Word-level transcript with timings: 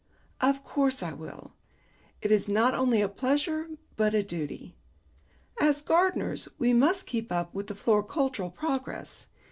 "Of 0.41 0.63
course 0.63 1.03
I 1.03 1.13
will. 1.13 1.53
It 2.23 2.31
is 2.31 2.47
not 2.49 2.73
only 2.73 3.01
a 3.01 3.07
pleasure, 3.07 3.67
but 3.97 4.15
a 4.15 4.23
duty. 4.23 4.75
As 5.59 5.83
gardeners 5.83 6.49
we 6.57 6.73
must 6.73 7.05
keep 7.05 7.31
up 7.31 7.53
with 7.53 7.67
floricultural 7.69 8.51
progress. 8.51 9.27